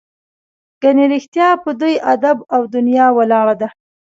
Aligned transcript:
ګنې 0.81 1.05
رښتیا 1.13 1.49
په 1.63 1.69
دوی 1.81 1.95
ادب 2.13 2.37
او 2.55 2.61
دنیا 2.75 3.05
ولاړه 3.17 3.55
ده. 3.61 3.67